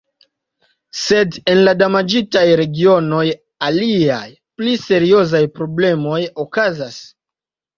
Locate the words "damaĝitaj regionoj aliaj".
1.81-4.23